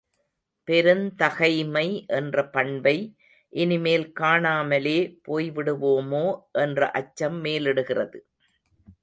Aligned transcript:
பெருந்தகைமை 0.67 2.07
என்ற 2.07 2.45
பண்பை 2.49 2.95
இனிமேல் 3.53 4.07
காணாமலே 4.11 4.97
போய்விடுவோமோ 5.27 6.25
என்ற 6.51 6.89
அச்சம் 6.91 7.39
மேலிடுகிறது. 7.43 8.19